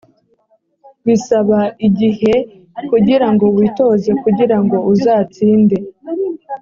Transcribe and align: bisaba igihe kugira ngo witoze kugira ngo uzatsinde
bisaba 1.05 1.59
igihe 1.87 2.33
kugira 2.89 3.27
ngo 3.33 3.45
witoze 3.55 4.11
kugira 4.23 4.57
ngo 4.63 4.77
uzatsinde 4.93 5.77